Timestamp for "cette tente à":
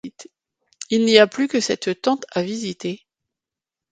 1.59-2.41